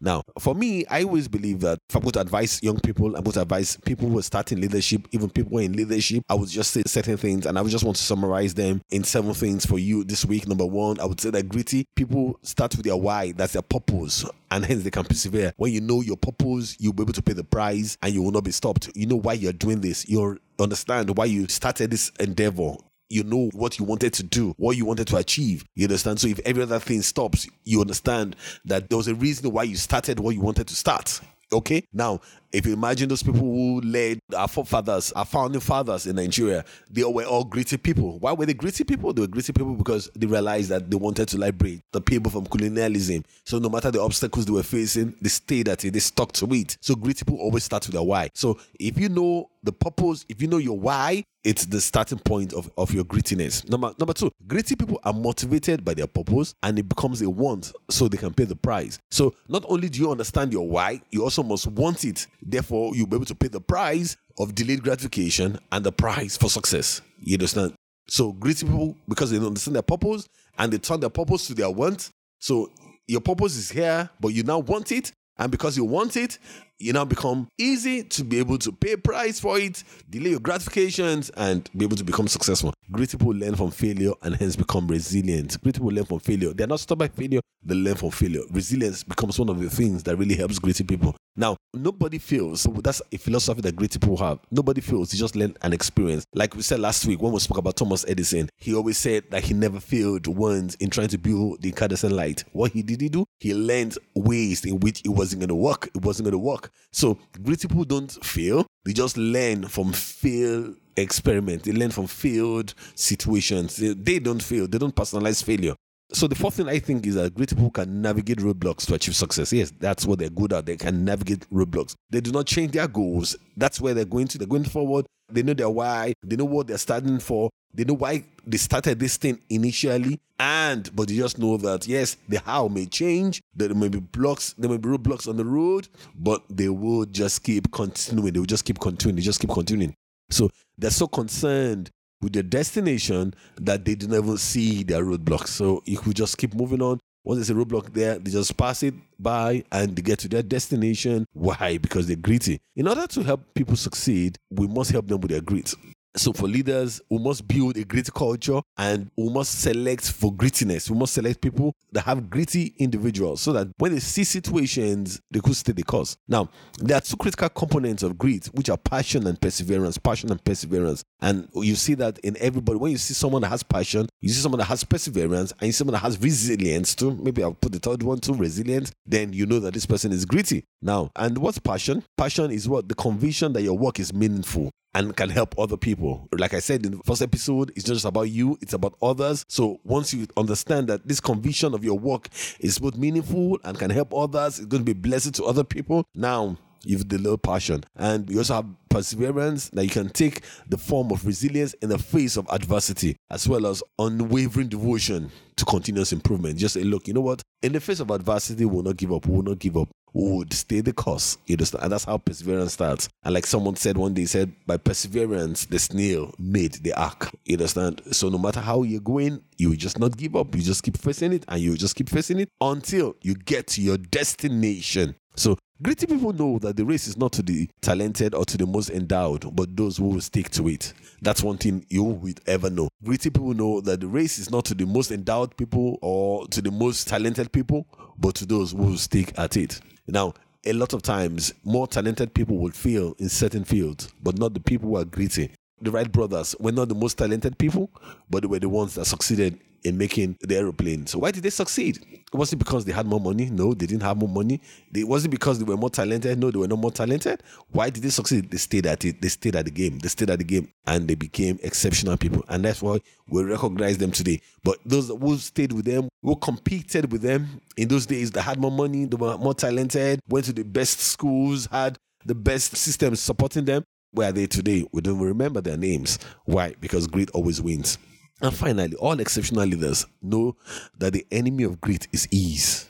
Now, 0.00 0.22
for 0.38 0.54
me, 0.54 0.84
I 0.86 1.02
always 1.02 1.28
believe 1.28 1.60
that 1.60 1.78
if 1.88 1.96
I'm 1.96 2.02
going 2.02 2.12
to 2.12 2.20
advise 2.20 2.62
young 2.62 2.78
people, 2.80 3.16
I'm 3.16 3.22
going 3.22 3.32
to 3.32 3.42
advise 3.42 3.76
people 3.84 4.08
who 4.08 4.18
are 4.18 4.22
starting 4.22 4.60
leadership, 4.60 5.08
even 5.12 5.30
people 5.30 5.58
in 5.58 5.72
leadership, 5.72 6.22
I 6.28 6.34
would 6.34 6.48
just 6.48 6.70
say 6.72 6.82
certain 6.86 7.16
things 7.16 7.46
and 7.46 7.58
I 7.58 7.62
would 7.62 7.70
just 7.70 7.84
want 7.84 7.96
to 7.96 8.02
summarize 8.02 8.54
them 8.54 8.82
in 8.90 9.04
seven 9.04 9.32
things 9.34 9.64
for 9.64 9.78
you 9.78 10.04
this 10.04 10.24
week. 10.24 10.46
Number 10.46 10.66
one, 10.66 11.00
I 11.00 11.06
would 11.06 11.20
say 11.20 11.30
that 11.30 11.48
gritty 11.48 11.86
people 11.94 12.38
start 12.42 12.76
with 12.76 12.84
their 12.84 12.96
why, 12.96 13.32
that's 13.32 13.54
their 13.54 13.62
purpose, 13.62 14.24
and 14.50 14.64
hence 14.64 14.82
they 14.84 14.90
can 14.90 15.04
persevere. 15.04 15.52
When 15.56 15.72
you 15.72 15.80
know 15.80 16.02
your 16.02 16.16
purpose, 16.16 16.76
you'll 16.78 16.92
be 16.92 17.02
able 17.02 17.12
to 17.14 17.22
pay 17.22 17.32
the 17.32 17.44
price 17.44 17.96
and 18.02 18.12
you 18.12 18.22
will 18.22 18.32
not 18.32 18.44
be 18.44 18.52
stopped. 18.52 18.90
You 18.94 19.06
know 19.06 19.16
why 19.16 19.34
you're 19.34 19.52
doing 19.52 19.80
this. 19.80 20.08
You 20.08 20.38
understand 20.58 21.16
why 21.16 21.26
you 21.26 21.48
started 21.48 21.90
this 21.90 22.10
endeavor 22.20 22.76
you 23.08 23.22
know 23.22 23.50
what 23.52 23.78
you 23.78 23.84
wanted 23.84 24.12
to 24.14 24.22
do, 24.22 24.54
what 24.58 24.76
you 24.76 24.84
wanted 24.84 25.06
to 25.08 25.16
achieve. 25.16 25.64
You 25.74 25.84
understand? 25.84 26.20
So 26.20 26.28
if 26.28 26.40
every 26.40 26.62
other 26.62 26.78
thing 26.78 27.02
stops, 27.02 27.48
you 27.64 27.80
understand 27.80 28.36
that 28.64 28.88
there 28.88 28.96
was 28.96 29.08
a 29.08 29.14
reason 29.14 29.50
why 29.52 29.64
you 29.64 29.76
started 29.76 30.20
what 30.20 30.34
you 30.34 30.40
wanted 30.40 30.66
to 30.68 30.74
start. 30.74 31.20
Okay. 31.52 31.86
Now, 31.92 32.20
if 32.56 32.64
you 32.64 32.72
imagine 32.72 33.06
those 33.06 33.22
people 33.22 33.40
who 33.40 33.82
led 33.82 34.18
our 34.34 34.48
forefathers, 34.48 35.12
our 35.12 35.26
founding 35.26 35.60
fathers 35.60 36.06
in 36.06 36.16
Nigeria, 36.16 36.64
they 36.90 37.04
were 37.04 37.24
all 37.24 37.44
gritty 37.44 37.76
people. 37.76 38.18
Why 38.18 38.32
were 38.32 38.46
they 38.46 38.54
gritty 38.54 38.82
people? 38.82 39.12
They 39.12 39.20
were 39.20 39.26
gritty 39.26 39.52
people 39.52 39.74
because 39.74 40.10
they 40.16 40.26
realized 40.26 40.70
that 40.70 40.90
they 40.90 40.96
wanted 40.96 41.28
to 41.28 41.36
liberate 41.36 41.82
the 41.92 42.00
people 42.00 42.32
from 42.32 42.46
colonialism. 42.46 43.24
So 43.44 43.58
no 43.58 43.68
matter 43.68 43.90
the 43.90 44.00
obstacles 44.00 44.46
they 44.46 44.52
were 44.52 44.62
facing, 44.62 45.14
they 45.20 45.28
stayed 45.28 45.68
at 45.68 45.84
it, 45.84 45.90
they 45.92 45.98
stuck 45.98 46.32
to 46.32 46.46
it. 46.54 46.78
So 46.80 46.94
gritty 46.94 47.26
people 47.26 47.40
always 47.40 47.64
start 47.64 47.86
with 47.86 47.96
a 47.96 48.02
why. 48.02 48.30
So 48.32 48.58
if 48.80 48.98
you 48.98 49.10
know 49.10 49.50
the 49.62 49.72
purpose, 49.72 50.24
if 50.30 50.40
you 50.40 50.48
know 50.48 50.56
your 50.56 50.78
why, 50.78 51.24
it's 51.46 51.64
the 51.66 51.80
starting 51.80 52.18
point 52.18 52.52
of, 52.54 52.68
of 52.76 52.92
your 52.92 53.04
grittiness. 53.04 53.68
Number 53.70 53.92
number 54.00 54.12
two, 54.12 54.32
gritty 54.48 54.74
people 54.74 54.98
are 55.04 55.12
motivated 55.12 55.84
by 55.84 55.94
their 55.94 56.08
purpose 56.08 56.54
and 56.64 56.76
it 56.76 56.88
becomes 56.88 57.22
a 57.22 57.30
want 57.30 57.72
so 57.88 58.08
they 58.08 58.16
can 58.16 58.34
pay 58.34 58.44
the 58.44 58.56
price. 58.56 58.98
So 59.12 59.32
not 59.48 59.64
only 59.68 59.88
do 59.88 60.00
you 60.00 60.10
understand 60.10 60.52
your 60.52 60.68
why, 60.68 61.00
you 61.10 61.22
also 61.22 61.44
must 61.44 61.68
want 61.68 62.04
it 62.04 62.26
Therefore, 62.48 62.94
you'll 62.94 63.08
be 63.08 63.16
able 63.16 63.26
to 63.26 63.34
pay 63.34 63.48
the 63.48 63.60
price 63.60 64.16
of 64.38 64.54
delayed 64.54 64.82
gratification 64.82 65.58
and 65.72 65.84
the 65.84 65.90
price 65.90 66.36
for 66.36 66.48
success. 66.48 67.02
You 67.18 67.34
understand? 67.34 67.74
So, 68.08 68.32
greedy 68.32 68.64
people, 68.64 68.96
because 69.08 69.30
they 69.30 69.38
don't 69.38 69.48
understand 69.48 69.74
their 69.74 69.82
purpose 69.82 70.28
and 70.56 70.72
they 70.72 70.78
turn 70.78 71.00
their 71.00 71.10
purpose 71.10 71.48
to 71.48 71.54
their 71.54 71.70
want. 71.70 72.10
So, 72.38 72.70
your 73.08 73.20
purpose 73.20 73.56
is 73.56 73.70
here, 73.70 74.08
but 74.20 74.28
you 74.28 74.44
now 74.44 74.60
want 74.60 74.92
it. 74.92 75.10
And 75.38 75.50
because 75.50 75.76
you 75.76 75.84
want 75.84 76.16
it, 76.16 76.38
you 76.78 76.92
now 76.92 77.04
become 77.04 77.48
easy 77.58 78.02
to 78.02 78.24
be 78.24 78.38
able 78.38 78.58
to 78.58 78.72
pay 78.72 78.96
price 78.96 79.40
for 79.40 79.58
it, 79.58 79.82
delay 80.08 80.30
your 80.30 80.40
gratifications, 80.40 81.30
and 81.30 81.68
be 81.76 81.84
able 81.84 81.96
to 81.96 82.04
become 82.04 82.28
successful. 82.28 82.72
Great 82.90 83.10
people 83.10 83.28
learn 83.28 83.56
from 83.56 83.70
failure 83.70 84.12
and 84.22 84.36
hence 84.36 84.56
become 84.56 84.86
resilient. 84.86 85.60
Great 85.62 85.74
people 85.74 85.88
learn 85.88 86.04
from 86.04 86.20
failure. 86.20 86.52
They're 86.52 86.66
not 86.66 86.80
stopped 86.80 87.00
by 87.00 87.08
failure, 87.08 87.40
they 87.62 87.74
learn 87.74 87.96
from 87.96 88.10
failure. 88.10 88.42
Resilience 88.50 89.02
becomes 89.02 89.38
one 89.38 89.48
of 89.48 89.60
the 89.60 89.70
things 89.70 90.02
that 90.04 90.16
really 90.16 90.36
helps 90.36 90.58
great 90.58 90.76
people. 90.86 91.16
Now, 91.38 91.56
nobody 91.74 92.18
feels. 92.18 92.64
That's 92.64 93.02
a 93.12 93.18
philosophy 93.18 93.60
that 93.60 93.76
great 93.76 93.92
people 93.92 94.16
have. 94.16 94.38
Nobody 94.50 94.80
feels. 94.80 95.12
You 95.12 95.18
just 95.18 95.36
learn 95.36 95.54
an 95.60 95.74
experience. 95.74 96.24
Like 96.34 96.54
we 96.56 96.62
said 96.62 96.80
last 96.80 97.04
week 97.04 97.20
when 97.20 97.32
we 97.32 97.40
spoke 97.40 97.58
about 97.58 97.76
Thomas 97.76 98.06
Edison, 98.08 98.48
he 98.56 98.74
always 98.74 98.96
said 98.96 99.24
that 99.30 99.44
he 99.44 99.52
never 99.52 99.78
failed 99.78 100.26
once 100.26 100.76
in 100.76 100.88
trying 100.88 101.08
to 101.08 101.18
build 101.18 101.60
the 101.60 101.68
incandescent 101.68 102.14
light. 102.14 102.44
What 102.52 102.72
he 102.72 102.82
did 102.82 103.02
he 103.02 103.10
do? 103.10 103.26
He 103.38 103.52
learned 103.52 103.98
ways 104.14 104.64
in 104.64 104.80
which 104.80 105.02
it 105.04 105.10
wasn't 105.10 105.40
going 105.40 105.48
to 105.48 105.54
work. 105.54 105.90
It 105.94 106.02
wasn't 106.02 106.24
going 106.24 106.32
to 106.32 106.38
work. 106.38 106.65
So 106.92 107.18
great 107.42 107.60
people 107.60 107.84
don't 107.84 108.10
fail. 108.24 108.66
They 108.84 108.92
just 108.92 109.16
learn 109.16 109.66
from 109.68 109.92
fail 109.92 110.74
experiment. 110.96 111.64
They 111.64 111.72
learn 111.72 111.90
from 111.90 112.06
failed 112.06 112.74
situations. 112.94 113.76
They, 113.76 113.94
they 113.94 114.18
don't 114.18 114.42
fail. 114.42 114.66
They 114.66 114.78
don't 114.78 114.94
personalize 114.94 115.42
failure. 115.42 115.74
So 116.12 116.28
the 116.28 116.36
fourth 116.36 116.54
thing 116.54 116.68
I 116.68 116.78
think 116.78 117.04
is 117.04 117.16
that 117.16 117.34
great 117.34 117.48
people 117.48 117.70
can 117.70 118.00
navigate 118.00 118.38
roadblocks 118.38 118.86
to 118.86 118.94
achieve 118.94 119.16
success. 119.16 119.52
Yes, 119.52 119.72
that's 119.78 120.06
what 120.06 120.20
they're 120.20 120.30
good 120.30 120.52
at. 120.52 120.64
They 120.64 120.76
can 120.76 121.04
navigate 121.04 121.48
roadblocks. 121.50 121.96
They 122.10 122.20
do 122.20 122.30
not 122.30 122.46
change 122.46 122.72
their 122.72 122.86
goals. 122.86 123.36
That's 123.56 123.80
where 123.80 123.92
they're 123.92 124.04
going 124.04 124.28
to. 124.28 124.38
They're 124.38 124.46
going 124.46 124.64
forward. 124.64 125.06
They 125.28 125.42
know 125.42 125.54
their 125.54 125.70
why. 125.70 126.14
They 126.22 126.36
know 126.36 126.44
what 126.44 126.68
they're 126.68 126.78
standing 126.78 127.18
for. 127.18 127.50
They 127.74 127.84
know 127.84 127.94
why 127.94 128.24
they 128.46 128.56
started 128.56 128.98
this 128.98 129.16
thing 129.16 129.40
initially. 129.50 130.20
And 130.38 130.94
but 130.94 131.08
they 131.08 131.16
just 131.16 131.38
know 131.38 131.56
that 131.58 131.86
yes, 131.86 132.16
the 132.28 132.38
how 132.40 132.68
may 132.68 132.86
change. 132.86 133.42
There 133.54 133.74
may 133.74 133.88
be 133.88 134.00
blocks, 134.00 134.54
there 134.58 134.70
may 134.70 134.76
be 134.76 134.88
roadblocks 134.88 135.28
on 135.28 135.36
the 135.36 135.44
road, 135.44 135.88
but 136.14 136.42
they 136.50 136.68
will 136.68 137.06
just 137.06 137.42
keep 137.42 137.70
continuing. 137.72 138.32
They 138.32 138.38
will 138.38 138.46
just 138.46 138.64
keep 138.64 138.78
continuing. 138.78 139.16
They 139.16 139.22
just 139.22 139.40
keep 139.40 139.50
continuing. 139.50 139.94
So 140.30 140.50
they're 140.78 140.90
so 140.90 141.06
concerned 141.06 141.90
with 142.20 142.32
their 142.32 142.42
destination 142.42 143.34
that 143.60 143.84
they 143.84 143.94
do 143.94 144.08
not 144.08 144.24
even 144.24 144.36
see 144.38 144.82
their 144.82 145.04
roadblocks. 145.04 145.48
So 145.48 145.82
you 145.86 145.98
could 145.98 146.16
just 146.16 146.38
keep 146.38 146.54
moving 146.54 146.82
on. 146.82 147.00
Once 147.26 147.38
there's 147.38 147.50
a 147.50 147.54
roadblock 147.60 147.92
there, 147.92 148.20
they 148.20 148.30
just 148.30 148.56
pass 148.56 148.84
it 148.84 148.94
by 149.18 149.60
and 149.72 149.96
they 149.96 150.02
get 150.02 150.16
to 150.16 150.28
their 150.28 150.44
destination. 150.44 151.26
Why? 151.32 151.76
Because 151.76 152.06
they're 152.06 152.14
gritty. 152.14 152.60
In 152.76 152.86
order 152.86 153.04
to 153.08 153.22
help 153.24 153.52
people 153.52 153.74
succeed, 153.74 154.38
we 154.48 154.68
must 154.68 154.92
help 154.92 155.08
them 155.08 155.20
with 155.20 155.32
their 155.32 155.40
grit. 155.40 155.74
So 156.16 156.32
for 156.32 156.46
leaders, 156.46 157.00
we 157.10 157.18
must 157.18 157.46
build 157.46 157.76
a 157.76 157.84
grit 157.84 158.10
culture 158.14 158.60
and 158.78 159.10
we 159.16 159.28
must 159.28 159.60
select 159.60 160.10
for 160.10 160.32
grittiness. 160.32 160.88
We 160.88 160.96
must 160.96 161.12
select 161.12 161.42
people 161.42 161.74
that 161.92 162.02
have 162.02 162.30
gritty 162.30 162.74
individuals 162.78 163.42
so 163.42 163.52
that 163.52 163.68
when 163.76 163.92
they 163.92 163.98
see 163.98 164.24
situations, 164.24 165.20
they 165.30 165.40
could 165.40 165.56
stay 165.56 165.72
the 165.72 165.82
course. 165.82 166.16
Now, 166.26 166.48
there 166.78 166.96
are 166.96 167.02
two 167.02 167.16
critical 167.16 167.48
components 167.50 168.02
of 168.02 168.16
grit, 168.16 168.46
which 168.54 168.70
are 168.70 168.78
passion 168.78 169.26
and 169.26 169.38
perseverance. 169.38 169.98
Passion 169.98 170.30
and 170.30 170.42
perseverance. 170.42 171.04
And 171.20 171.48
you 171.54 171.74
see 171.76 171.94
that 171.94 172.18
in 172.18 172.36
everybody. 172.38 172.78
When 172.78 172.92
you 172.92 172.98
see 172.98 173.14
someone 173.14 173.42
that 173.42 173.48
has 173.48 173.62
passion, 173.62 174.08
you 174.20 174.28
see 174.28 174.40
someone 174.40 174.58
that 174.58 174.66
has 174.66 174.84
perseverance, 174.84 175.52
and 175.52 175.62
you 175.62 175.72
see 175.72 175.78
someone 175.78 175.94
that 175.94 176.00
has 176.00 176.20
resilience 176.20 176.94
too. 176.94 177.14
Maybe 177.14 177.42
I'll 177.42 177.54
put 177.54 177.72
the 177.72 177.78
third 177.78 178.02
one 178.02 178.18
too, 178.18 178.34
resilience. 178.34 178.92
Then 179.06 179.32
you 179.32 179.46
know 179.46 179.60
that 179.60 179.74
this 179.74 179.86
person 179.86 180.12
is 180.12 180.24
gritty. 180.24 180.64
Now, 180.82 181.10
and 181.16 181.38
what's 181.38 181.58
passion? 181.58 182.04
Passion 182.16 182.50
is 182.50 182.68
what? 182.68 182.88
The 182.88 182.94
conviction 182.94 183.52
that 183.54 183.62
your 183.62 183.78
work 183.78 183.98
is 183.98 184.12
meaningful 184.12 184.70
and 184.96 185.14
can 185.14 185.28
help 185.28 185.58
other 185.58 185.76
people. 185.76 186.26
Like 186.32 186.54
I 186.54 186.58
said 186.58 186.86
in 186.86 186.92
the 186.92 187.00
first 187.04 187.20
episode, 187.20 187.70
it's 187.76 187.86
not 187.86 187.94
just 187.94 188.06
about 188.06 188.30
you, 188.30 188.56
it's 188.62 188.72
about 188.72 188.94
others. 189.02 189.44
So 189.46 189.78
once 189.84 190.14
you 190.14 190.26
understand 190.38 190.88
that 190.88 191.06
this 191.06 191.20
conviction 191.20 191.74
of 191.74 191.84
your 191.84 191.98
work 191.98 192.28
is 192.60 192.78
both 192.78 192.96
meaningful 192.96 193.58
and 193.62 193.78
can 193.78 193.90
help 193.90 194.14
others, 194.14 194.58
it's 194.58 194.66
going 194.66 194.84
to 194.84 194.94
be 194.94 194.98
blessed 194.98 195.34
to 195.34 195.44
other 195.44 195.64
people. 195.64 196.04
Now, 196.14 196.56
you've 196.86 197.10
little 197.10 197.38
passion. 197.38 197.84
And 197.96 198.28
you 198.30 198.38
also 198.38 198.54
have 198.54 198.66
perseverance 198.88 199.68
that 199.70 199.84
you 199.84 199.90
can 199.90 200.08
take 200.08 200.42
the 200.68 200.78
form 200.78 201.10
of 201.12 201.26
resilience 201.26 201.74
in 201.74 201.88
the 201.88 201.98
face 201.98 202.36
of 202.36 202.46
adversity, 202.50 203.16
as 203.30 203.48
well 203.48 203.66
as 203.66 203.82
unwavering 203.98 204.68
devotion 204.68 205.30
to 205.56 205.64
continuous 205.64 206.12
improvement. 206.12 206.58
Just 206.58 206.74
say, 206.74 206.82
look, 206.82 207.08
you 207.08 207.14
know 207.14 207.20
what? 207.20 207.42
In 207.62 207.72
the 207.72 207.80
face 207.80 208.00
of 208.00 208.10
adversity, 208.10 208.64
we'll 208.64 208.82
not 208.82 208.96
give 208.96 209.12
up. 209.12 209.26
We'll 209.26 209.42
not 209.42 209.58
give 209.58 209.76
up. 209.76 209.88
We 210.12 210.30
would 210.32 210.52
stay 210.54 210.80
the 210.80 210.94
course. 210.94 211.36
You 211.46 211.54
understand? 211.54 211.84
And 211.84 211.92
that's 211.92 212.04
how 212.04 212.16
perseverance 212.16 212.72
starts. 212.72 213.10
And 213.22 213.34
like 213.34 213.44
someone 213.44 213.76
said 213.76 213.98
one 213.98 214.14
day, 214.14 214.24
said, 214.24 214.50
by 214.66 214.78
perseverance, 214.78 215.66
the 215.66 215.78
snail 215.78 216.34
made 216.38 216.72
the 216.74 216.94
ark. 216.94 217.30
You 217.44 217.56
understand? 217.56 218.00
So 218.12 218.30
no 218.30 218.38
matter 218.38 218.60
how 218.60 218.82
you're 218.82 219.00
going, 219.00 219.42
you 219.58 219.70
will 219.70 219.76
just 219.76 219.98
not 219.98 220.16
give 220.16 220.34
up. 220.34 220.54
You 220.54 220.62
just 220.62 220.82
keep 220.82 220.96
facing 220.96 221.34
it 221.34 221.44
and 221.48 221.60
you 221.60 221.76
just 221.76 221.96
keep 221.96 222.08
facing 222.08 222.40
it 222.40 222.48
until 222.62 223.14
you 223.20 223.34
get 223.34 223.66
to 223.68 223.82
your 223.82 223.98
destination. 223.98 225.16
So 225.36 225.56
Gritty 225.82 226.06
people 226.06 226.32
know 226.32 226.58
that 226.60 226.74
the 226.76 226.86
race 226.86 227.06
is 227.06 227.18
not 227.18 227.32
to 227.32 227.42
the 227.42 227.68
talented 227.82 228.34
or 228.34 228.46
to 228.46 228.56
the 228.56 228.66
most 228.66 228.88
endowed, 228.88 229.54
but 229.54 229.76
those 229.76 229.98
who 229.98 230.08
will 230.08 230.22
stick 230.22 230.48
to 230.50 230.68
it. 230.68 230.94
That's 231.20 231.42
one 231.42 231.58
thing 231.58 231.84
you 231.90 232.02
will 232.02 232.32
ever 232.46 232.70
know. 232.70 232.88
Gritty 233.04 233.28
people 233.28 233.52
know 233.52 233.82
that 233.82 234.00
the 234.00 234.06
race 234.06 234.38
is 234.38 234.50
not 234.50 234.64
to 234.66 234.74
the 234.74 234.86
most 234.86 235.10
endowed 235.10 235.54
people 235.58 235.98
or 236.00 236.46
to 236.48 236.62
the 236.62 236.70
most 236.70 237.08
talented 237.08 237.52
people, 237.52 237.86
but 238.18 238.34
to 238.36 238.46
those 238.46 238.72
who 238.72 238.78
will 238.78 238.96
stick 238.96 239.38
at 239.38 239.58
it. 239.58 239.78
Now, 240.06 240.32
a 240.64 240.72
lot 240.72 240.94
of 240.94 241.02
times, 241.02 241.52
more 241.62 241.86
talented 241.86 242.32
people 242.32 242.56
will 242.56 242.70
fail 242.70 243.14
in 243.18 243.28
certain 243.28 243.64
fields, 243.64 244.08
but 244.22 244.38
not 244.38 244.54
the 244.54 244.60
people 244.60 244.88
who 244.88 244.96
are 244.96 245.04
gritty. 245.04 245.50
The 245.82 245.90
Wright 245.90 246.10
brothers 246.10 246.56
were 246.58 246.72
not 246.72 246.88
the 246.88 246.94
most 246.94 247.18
talented 247.18 247.58
people, 247.58 247.90
but 248.30 248.40
they 248.40 248.48
were 248.48 248.58
the 248.58 248.70
ones 248.70 248.94
that 248.94 249.04
succeeded 249.04 249.60
in 249.84 249.98
making 249.98 250.38
the 250.40 250.56
aeroplane. 250.56 251.06
So 251.06 251.18
why 251.18 251.32
did 251.32 251.42
they 251.42 251.50
succeed? 251.50 252.15
Was 252.32 252.52
it 252.52 252.56
because 252.56 252.84
they 252.84 252.92
had 252.92 253.06
more 253.06 253.20
money? 253.20 253.48
No, 253.50 253.72
they 253.72 253.86
didn't 253.86 254.02
have 254.02 254.16
more 254.16 254.28
money. 254.28 254.60
They, 254.90 255.04
was 255.04 255.24
it 255.24 255.28
because 255.28 255.58
they 255.58 255.64
were 255.64 255.76
more 255.76 255.90
talented? 255.90 256.38
No, 256.38 256.50
they 256.50 256.58
were 256.58 256.66
not 256.66 256.80
more 256.80 256.90
talented. 256.90 257.40
Why 257.70 257.88
did 257.88 258.02
they 258.02 258.08
succeed? 258.10 258.50
They 258.50 258.56
stayed 258.58 258.84
at 258.86 259.04
it. 259.04 259.22
They 259.22 259.28
stayed 259.28 259.54
at 259.54 259.64
the 259.64 259.70
game. 259.70 260.00
They 260.00 260.08
stayed 260.08 260.30
at 260.30 260.38
the 260.38 260.44
game, 260.44 260.68
and 260.86 261.06
they 261.06 261.14
became 261.14 261.58
exceptional 261.62 262.16
people. 262.16 262.44
And 262.48 262.64
that's 262.64 262.82
why 262.82 262.98
we 263.28 263.44
recognize 263.44 263.98
them 263.98 264.10
today. 264.10 264.40
But 264.64 264.78
those 264.84 265.08
who 265.08 265.36
stayed 265.38 265.72
with 265.72 265.84
them, 265.84 266.08
who 266.22 266.34
competed 266.36 267.12
with 267.12 267.22
them 267.22 267.60
in 267.76 267.86
those 267.88 268.06
days, 268.06 268.32
they 268.32 268.40
had 268.40 268.58
more 268.58 268.72
money, 268.72 269.04
they 269.04 269.16
were 269.16 269.38
more 269.38 269.54
talented, 269.54 270.20
went 270.28 270.46
to 270.46 270.52
the 270.52 270.64
best 270.64 270.98
schools, 270.98 271.66
had 271.70 271.96
the 272.24 272.34
best 272.34 272.76
systems 272.76 273.20
supporting 273.20 273.64
them. 273.66 273.84
Where 274.10 274.30
are 274.30 274.32
they 274.32 274.46
today? 274.46 274.84
We 274.92 275.00
don't 275.00 275.20
remember 275.20 275.60
their 275.60 275.76
names. 275.76 276.18
Why? 276.44 276.74
Because 276.80 277.06
greed 277.06 277.30
always 277.30 277.62
wins. 277.62 277.98
And 278.42 278.54
finally, 278.54 278.94
all 278.96 279.18
exceptional 279.18 279.64
leaders 279.64 280.04
know 280.20 280.56
that 280.98 281.14
the 281.14 281.26
enemy 281.30 281.64
of 281.64 281.80
greed 281.80 282.06
is 282.12 282.28
ease. 282.30 282.88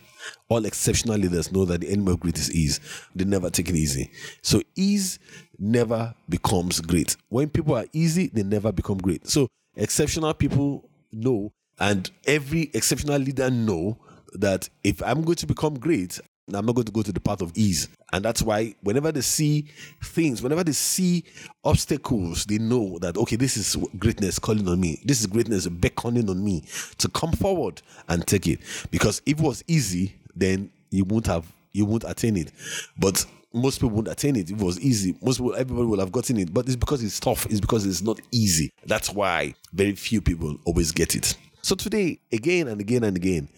All 0.49 0.65
exceptional 0.65 1.17
leaders 1.19 1.53
know 1.53 1.65
that 1.67 1.83
the 1.83 1.89
enemy 1.91 2.13
of 2.13 2.21
greed 2.21 2.37
is 2.37 2.53
ease. 2.53 2.81
They 3.15 3.25
never 3.25 3.49
take 3.49 3.69
it 3.69 3.77
easy. 3.77 4.11
So 4.43 4.61
ease 4.75 5.19
never 5.59 6.15
becomes 6.29 6.81
great. 6.81 7.17
When 7.29 7.49
people 7.49 7.77
are 7.77 7.87
easy, 7.93 8.29
they 8.29 8.43
never 8.43 8.73
become 8.73 8.99
great. 8.99 9.29
So 9.29 9.49
exceptional 9.77 10.35
people 10.35 10.89
know, 11.13 11.53
and 11.79 12.11
every 12.27 12.71
exceptional 12.75 13.19
leader 13.19 13.51
know 13.51 13.99
that 14.33 14.69
if 14.83 15.03
I'm 15.03 15.23
going 15.23 15.37
to 15.37 15.47
become 15.47 15.79
great, 15.79 16.21
I'm 16.55 16.65
not 16.65 16.77
going 16.77 16.85
to 16.85 16.93
go 16.93 17.03
to 17.03 17.13
the 17.13 17.21
path 17.21 17.43
of 17.43 17.53
ease. 17.57 17.89
And 18.13 18.25
that's 18.25 18.41
why 18.41 18.77
whenever 18.83 19.11
they 19.11 19.21
see 19.21 19.67
things, 20.03 20.43
whenever 20.43 20.63
they 20.63 20.73
see 20.73 21.25
obstacles, 21.65 22.45
they 22.45 22.59
know 22.59 22.99
that, 23.01 23.17
okay, 23.17 23.35
this 23.35 23.57
is 23.57 23.77
greatness 23.99 24.39
calling 24.39 24.69
on 24.69 24.81
me. 24.81 25.01
This 25.05 25.21
is 25.21 25.27
greatness 25.27 25.67
beckoning 25.67 26.31
on 26.31 26.45
me 26.45 26.63
to 26.99 27.09
come 27.09 27.33
forward 27.33 27.83
and 28.09 28.25
take 28.27 28.47
it. 28.47 28.61
Because 28.93 29.23
if 29.27 29.41
it 29.41 29.43
was 29.43 29.65
easy, 29.67 30.15
then 30.37 30.71
you 30.91 31.05
won't 31.05 31.27
have, 31.27 31.53
you 31.73 31.85
won't 31.85 32.05
attain 32.05 32.37
it. 32.37 32.53
But 32.97 33.27
most 33.53 33.81
people 33.81 33.91
won't 33.91 34.09
attain 34.09 34.37
it. 34.37 34.51
If 34.51 34.61
it 34.61 34.65
was 34.65 34.79
easy, 34.81 35.17
most 35.21 35.39
people, 35.39 35.55
everybody 35.57 35.87
will 35.87 36.01
have 36.01 36.13
gotten 36.13 36.39
it. 36.39 36.55
But 36.55 36.67
it's 36.67 36.77
because 36.77 37.03
it's 37.03 37.19
tough. 37.19 37.47
It's 37.47 37.61
because 37.61 37.85
it's 37.85 38.03
not 38.03 38.21
easy. 38.31 38.71
That's 38.85 39.11
why 39.13 39.55
very 39.73 39.97
few 39.97 40.21
people 40.21 40.57
always 40.65 40.93
get 40.93 41.17
it. 41.17 41.37
So 41.67 41.75
today, 41.75 42.21
again 42.31 42.69
and 42.69 42.81
again 42.81 43.03
and 43.03 43.17
again, 43.17 43.49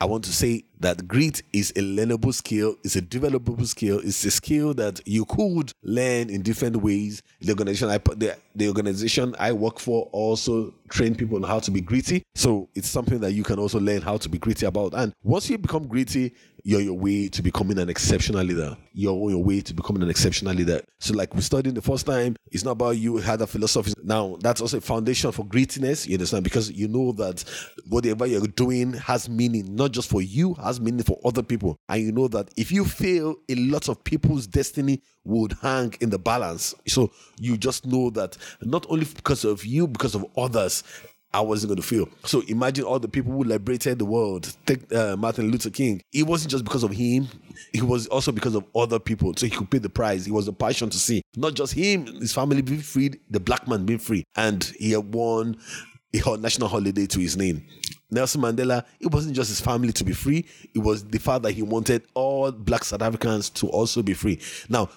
I 0.00 0.06
want 0.06 0.24
to 0.24 0.32
say 0.32 0.64
that 0.80 1.06
grit 1.06 1.42
is 1.52 1.70
a 1.72 1.82
learnable 1.82 2.32
skill, 2.32 2.76
it's 2.82 2.96
a 2.96 3.02
developable 3.02 3.66
skill, 3.66 4.00
it's 4.02 4.24
a 4.24 4.30
skill 4.30 4.72
that 4.72 5.06
you 5.06 5.26
could 5.26 5.70
learn 5.82 6.30
in 6.30 6.40
different 6.40 6.76
ways. 6.76 7.22
The 7.42 7.50
organization 7.50 7.90
I 7.90 7.98
the, 7.98 8.38
the 8.54 8.68
organization 8.68 9.36
I 9.38 9.52
work 9.52 9.80
for 9.80 10.08
also 10.12 10.72
train 10.88 11.14
people 11.14 11.36
on 11.36 11.42
how 11.42 11.58
to 11.58 11.70
be 11.70 11.82
gritty. 11.82 12.22
So 12.34 12.70
it's 12.74 12.88
something 12.88 13.20
that 13.20 13.32
you 13.32 13.42
can 13.42 13.58
also 13.58 13.78
learn 13.78 14.00
how 14.00 14.16
to 14.16 14.30
be 14.30 14.38
gritty 14.38 14.64
about. 14.64 14.94
And 14.94 15.12
once 15.22 15.50
you 15.50 15.58
become 15.58 15.88
gritty, 15.88 16.32
you're 16.68 16.82
your 16.82 16.98
way 16.98 17.28
to 17.28 17.40
becoming 17.40 17.78
an 17.78 17.88
exceptional 17.88 18.44
leader. 18.44 18.76
You're 18.92 19.14
on 19.14 19.30
your 19.30 19.42
way 19.42 19.62
to 19.62 19.72
becoming 19.72 20.02
an 20.02 20.10
exceptional 20.10 20.52
leader. 20.52 20.82
So, 21.00 21.14
like 21.14 21.34
we 21.34 21.40
studied 21.40 21.74
the 21.74 21.80
first 21.80 22.04
time, 22.04 22.36
it's 22.52 22.62
not 22.62 22.72
about 22.72 22.98
you 22.98 23.16
had 23.16 23.40
a 23.40 23.46
philosophy. 23.46 23.94
Now, 24.04 24.36
that's 24.42 24.60
also 24.60 24.76
a 24.76 24.82
foundation 24.82 25.32
for 25.32 25.46
grittiness. 25.46 26.06
You 26.06 26.16
understand? 26.16 26.44
Because 26.44 26.70
you 26.70 26.86
know 26.86 27.12
that 27.12 27.42
whatever 27.88 28.26
you're 28.26 28.46
doing 28.48 28.92
has 28.92 29.30
meaning, 29.30 29.76
not 29.76 29.92
just 29.92 30.10
for 30.10 30.20
you, 30.20 30.52
has 30.62 30.78
meaning 30.78 31.04
for 31.04 31.18
other 31.24 31.42
people. 31.42 31.78
And 31.88 32.02
you 32.02 32.12
know 32.12 32.28
that 32.28 32.50
if 32.58 32.70
you 32.70 32.84
fail, 32.84 33.36
a 33.48 33.54
lot 33.54 33.88
of 33.88 34.04
people's 34.04 34.46
destiny 34.46 35.00
would 35.24 35.54
hang 35.62 35.94
in 36.02 36.10
the 36.10 36.18
balance. 36.18 36.74
So 36.86 37.12
you 37.40 37.56
just 37.56 37.86
know 37.86 38.10
that 38.10 38.36
not 38.60 38.84
only 38.90 39.06
because 39.06 39.46
of 39.46 39.64
you, 39.64 39.86
because 39.88 40.14
of 40.14 40.26
others, 40.36 40.84
I 41.32 41.40
wasn't 41.40 41.68
going 41.68 41.80
to 41.80 41.86
feel. 41.86 42.08
So 42.24 42.42
imagine 42.48 42.84
all 42.84 42.98
the 42.98 43.08
people 43.08 43.32
who 43.32 43.44
liberated 43.44 43.98
the 43.98 44.04
world. 44.04 44.54
Take 44.64 44.90
uh, 44.92 45.16
Martin 45.16 45.50
Luther 45.50 45.70
King. 45.70 46.02
It 46.12 46.26
wasn't 46.26 46.50
just 46.50 46.64
because 46.64 46.82
of 46.82 46.90
him. 46.90 47.28
It 47.74 47.82
was 47.82 48.06
also 48.06 48.32
because 48.32 48.54
of 48.54 48.64
other 48.74 48.98
people. 48.98 49.34
So 49.36 49.46
he 49.46 49.50
could 49.50 49.70
pay 49.70 49.78
the 49.78 49.90
price. 49.90 50.26
It 50.26 50.32
was 50.32 50.48
a 50.48 50.52
passion 50.52 50.88
to 50.90 50.98
see 50.98 51.22
not 51.36 51.54
just 51.54 51.74
him, 51.74 52.06
his 52.06 52.32
family 52.32 52.62
being 52.62 52.80
freed, 52.80 53.20
the 53.28 53.40
black 53.40 53.68
man 53.68 53.84
being 53.84 53.98
free, 53.98 54.24
and 54.36 54.64
he 54.78 54.92
had 54.92 55.12
won 55.12 55.58
a 56.14 56.36
national 56.38 56.68
holiday 56.68 57.06
to 57.06 57.20
his 57.20 57.36
name. 57.36 57.66
Nelson 58.10 58.40
Mandela, 58.40 58.84
it 59.00 59.12
wasn't 59.12 59.36
just 59.36 59.50
his 59.50 59.60
family 59.60 59.92
to 59.92 60.04
be 60.04 60.12
free, 60.12 60.46
it 60.74 60.78
was 60.78 61.04
the 61.04 61.18
fact 61.18 61.42
that 61.42 61.52
he 61.52 61.62
wanted 61.62 62.02
all 62.14 62.50
black 62.50 62.84
South 62.84 63.02
Africans 63.02 63.50
to 63.50 63.68
also 63.68 64.02
be 64.02 64.14
free. 64.14 64.40
Now, 64.68 64.88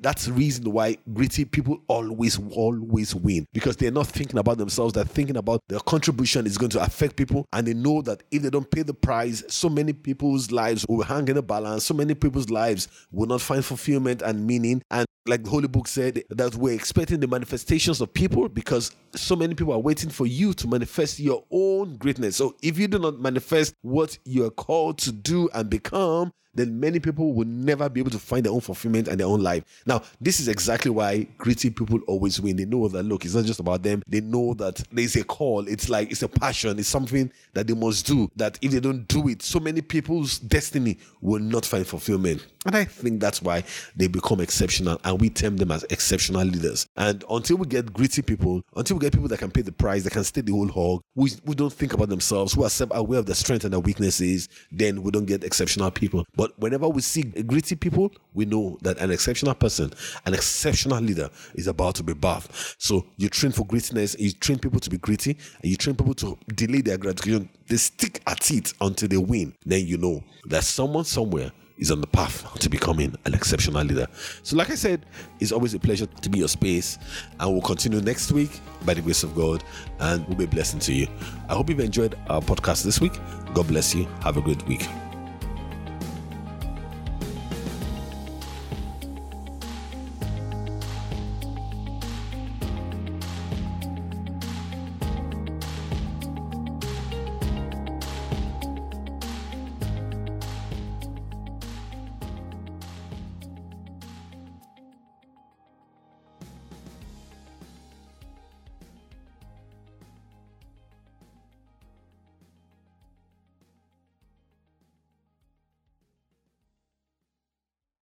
that's 0.00 0.26
the 0.26 0.32
reason 0.32 0.70
why 0.70 0.96
gritty 1.12 1.44
people 1.44 1.82
always, 1.88 2.38
always 2.52 3.14
win 3.14 3.46
because 3.52 3.76
they're 3.76 3.90
not 3.90 4.06
thinking 4.06 4.38
about 4.38 4.58
themselves, 4.58 4.92
they're 4.92 5.04
thinking 5.04 5.36
about 5.36 5.60
their 5.68 5.80
contribution 5.80 6.46
is 6.46 6.58
going 6.58 6.70
to 6.70 6.82
affect 6.82 7.16
people, 7.16 7.46
and 7.52 7.66
they 7.66 7.74
know 7.74 8.02
that 8.02 8.22
if 8.30 8.42
they 8.42 8.50
don't 8.50 8.70
pay 8.70 8.82
the 8.82 8.94
price, 8.94 9.42
so 9.48 9.68
many 9.68 9.92
people's 9.92 10.50
lives 10.50 10.86
will 10.88 11.02
hang 11.02 11.28
in 11.28 11.36
a 11.36 11.42
balance, 11.42 11.84
so 11.84 11.94
many 11.94 12.14
people's 12.14 12.50
lives 12.50 12.88
will 13.10 13.26
not 13.26 13.40
find 13.40 13.64
fulfillment 13.64 14.22
and 14.22 14.46
meaning. 14.46 14.82
And 14.90 15.06
like 15.26 15.44
the 15.44 15.50
Holy 15.50 15.68
Book 15.68 15.86
said, 15.86 16.24
that 16.30 16.54
we're 16.54 16.74
expecting 16.74 17.20
the 17.20 17.28
manifestations 17.28 18.00
of 18.00 18.12
people 18.12 18.48
because 18.48 18.90
so 19.14 19.36
many 19.36 19.54
people 19.54 19.72
are 19.74 19.78
waiting 19.78 20.08
for 20.08 20.26
you 20.26 20.54
to 20.54 20.66
manifest 20.66 21.20
your 21.20 21.44
own 21.50 21.96
greatness. 21.98 22.36
So 22.36 22.56
if 22.62 22.78
you 22.78 22.88
do 22.88 22.98
not 22.98 23.18
manifest 23.18 23.74
what 23.82 24.18
you 24.24 24.44
are 24.44 24.50
called 24.50 24.98
to 24.98 25.12
do 25.12 25.48
and 25.54 25.68
become, 25.70 26.32
then 26.54 26.78
many 26.80 27.00
people 27.00 27.32
will 27.34 27.46
never 27.46 27.88
be 27.88 28.00
able 28.00 28.10
to 28.10 28.18
find 28.18 28.44
their 28.44 28.52
own 28.52 28.60
fulfillment 28.60 29.08
and 29.08 29.20
their 29.20 29.26
own 29.26 29.42
life. 29.42 29.64
Now, 29.86 30.02
this 30.20 30.40
is 30.40 30.48
exactly 30.48 30.90
why 30.90 31.26
gritty 31.38 31.70
people 31.70 32.00
always 32.06 32.40
win. 32.40 32.56
They 32.56 32.64
know 32.64 32.88
that 32.88 33.02
look, 33.04 33.24
it's 33.24 33.34
not 33.34 33.44
just 33.44 33.60
about 33.60 33.82
them. 33.82 34.02
They 34.06 34.20
know 34.20 34.54
that 34.54 34.82
there's 34.90 35.16
a 35.16 35.24
call. 35.24 35.66
It's 35.68 35.88
like 35.88 36.10
it's 36.10 36.22
a 36.22 36.28
passion. 36.28 36.78
It's 36.78 36.88
something 36.88 37.30
that 37.54 37.66
they 37.66 37.74
must 37.74 38.06
do. 38.06 38.30
That 38.36 38.58
if 38.62 38.72
they 38.72 38.80
don't 38.80 39.06
do 39.08 39.28
it, 39.28 39.42
so 39.42 39.60
many 39.60 39.80
people's 39.80 40.38
destiny 40.38 40.98
will 41.20 41.40
not 41.40 41.64
find 41.66 41.86
fulfillment. 41.86 42.46
And 42.66 42.76
I 42.76 42.84
think 42.84 43.20
that's 43.20 43.40
why 43.40 43.64
they 43.96 44.06
become 44.06 44.40
exceptional, 44.40 45.00
and 45.04 45.18
we 45.18 45.30
term 45.30 45.56
them 45.56 45.70
as 45.70 45.82
exceptional 45.84 46.44
leaders. 46.44 46.86
And 46.94 47.24
until 47.30 47.56
we 47.56 47.66
get 47.66 47.90
gritty 47.90 48.20
people, 48.20 48.62
until 48.76 48.96
we 48.96 49.00
get 49.00 49.14
people 49.14 49.28
that 49.28 49.38
can 49.38 49.50
pay 49.50 49.62
the 49.62 49.72
price, 49.72 50.04
that 50.04 50.12
can 50.12 50.24
stay 50.24 50.42
the 50.42 50.52
whole 50.52 50.68
hog, 50.68 51.00
we, 51.14 51.30
we 51.46 51.54
don't 51.54 51.72
think 51.72 51.94
about 51.94 52.10
themselves, 52.10 52.52
who 52.52 52.64
are 52.64 52.68
self-aware 52.68 53.20
of 53.20 53.26
their 53.26 53.34
strengths 53.34 53.64
and 53.64 53.72
their 53.72 53.80
weaknesses, 53.80 54.48
then 54.70 55.02
we 55.02 55.10
don't 55.10 55.24
get 55.24 55.42
exceptional 55.42 55.90
people. 55.90 56.26
But 56.40 56.58
whenever 56.58 56.88
we 56.88 57.02
see 57.02 57.22
gritty 57.22 57.76
people, 57.76 58.10
we 58.32 58.46
know 58.46 58.78
that 58.80 58.96
an 58.96 59.10
exceptional 59.10 59.54
person, 59.54 59.92
an 60.24 60.32
exceptional 60.32 60.98
leader 60.98 61.28
is 61.54 61.66
about 61.66 61.96
to 61.96 62.02
be 62.02 62.14
birthed. 62.14 62.76
So 62.78 63.04
you 63.18 63.28
train 63.28 63.52
for 63.52 63.66
grittiness, 63.66 64.18
you 64.18 64.32
train 64.32 64.58
people 64.58 64.80
to 64.80 64.88
be 64.88 64.96
gritty, 64.96 65.36
and 65.60 65.70
you 65.70 65.76
train 65.76 65.96
people 65.96 66.14
to 66.14 66.38
delay 66.54 66.80
their 66.80 66.96
gratification. 66.96 67.50
They 67.68 67.76
stick 67.76 68.22
at 68.26 68.50
it 68.52 68.72
until 68.80 69.08
they 69.08 69.18
win. 69.18 69.54
Then 69.66 69.86
you 69.86 69.98
know 69.98 70.24
that 70.46 70.64
someone 70.64 71.04
somewhere 71.04 71.52
is 71.76 71.90
on 71.90 72.00
the 72.00 72.06
path 72.06 72.58
to 72.60 72.70
becoming 72.70 73.14
an 73.26 73.34
exceptional 73.34 73.84
leader. 73.84 74.06
So, 74.42 74.56
like 74.56 74.70
I 74.70 74.76
said, 74.76 75.04
it's 75.40 75.52
always 75.52 75.74
a 75.74 75.78
pleasure 75.78 76.06
to 76.06 76.30
be 76.30 76.38
your 76.38 76.48
space, 76.48 76.96
and 77.38 77.52
we'll 77.52 77.60
continue 77.60 78.00
next 78.00 78.32
week 78.32 78.60
by 78.86 78.94
the 78.94 79.02
grace 79.02 79.24
of 79.24 79.34
God, 79.34 79.62
and 79.98 80.26
we'll 80.26 80.38
be 80.38 80.44
a 80.44 80.48
blessing 80.48 80.80
to 80.80 80.94
you. 80.94 81.06
I 81.50 81.54
hope 81.54 81.68
you've 81.68 81.80
enjoyed 81.80 82.16
our 82.30 82.40
podcast 82.40 82.82
this 82.82 82.98
week. 82.98 83.12
God 83.52 83.68
bless 83.68 83.94
you. 83.94 84.06
Have 84.22 84.38
a 84.38 84.40
good 84.40 84.66
week. 84.66 84.88